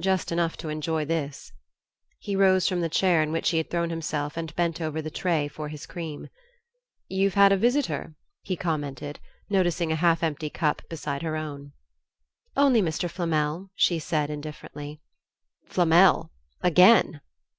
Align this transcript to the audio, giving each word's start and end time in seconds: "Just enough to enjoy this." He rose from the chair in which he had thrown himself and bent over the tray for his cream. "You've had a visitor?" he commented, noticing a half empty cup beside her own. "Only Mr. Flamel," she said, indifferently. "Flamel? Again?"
"Just 0.00 0.32
enough 0.32 0.56
to 0.56 0.70
enjoy 0.70 1.04
this." 1.04 1.52
He 2.20 2.34
rose 2.34 2.66
from 2.66 2.80
the 2.80 2.88
chair 2.88 3.22
in 3.22 3.32
which 3.32 3.50
he 3.50 3.58
had 3.58 3.68
thrown 3.68 3.90
himself 3.90 4.34
and 4.38 4.56
bent 4.56 4.80
over 4.80 5.02
the 5.02 5.10
tray 5.10 5.46
for 5.46 5.68
his 5.68 5.84
cream. 5.84 6.28
"You've 7.06 7.34
had 7.34 7.52
a 7.52 7.56
visitor?" 7.58 8.14
he 8.40 8.56
commented, 8.56 9.20
noticing 9.50 9.92
a 9.92 9.96
half 9.96 10.22
empty 10.22 10.48
cup 10.48 10.80
beside 10.88 11.20
her 11.20 11.36
own. 11.36 11.72
"Only 12.56 12.80
Mr. 12.80 13.10
Flamel," 13.10 13.68
she 13.74 13.98
said, 13.98 14.30
indifferently. 14.30 15.02
"Flamel? 15.66 16.32
Again?" 16.62 17.20